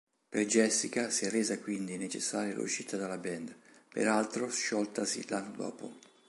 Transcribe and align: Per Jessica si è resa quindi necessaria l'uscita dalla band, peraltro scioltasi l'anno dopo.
Per 0.29 0.47
Jessica 0.47 1.11
si 1.11 1.25
è 1.25 1.29
resa 1.29 1.59
quindi 1.59 1.95
necessaria 1.95 2.55
l'uscita 2.55 2.97
dalla 2.97 3.19
band, 3.19 3.55
peraltro 3.93 4.49
scioltasi 4.49 5.27
l'anno 5.29 5.55
dopo. 5.55 5.99